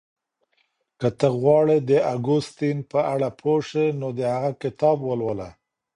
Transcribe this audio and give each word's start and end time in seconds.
که 0.99 1.07
ته 1.19 1.27
غواړې 1.41 1.77
د 1.89 1.91
اګوستين 2.15 2.77
په 2.91 2.99
اړه 3.13 3.29
پوه 3.39 3.59
شې 3.69 3.85
نو 3.99 4.07
د 4.17 4.19
هغه 4.33 4.51
کتاب 4.63 4.97
ولوله. 5.03 5.49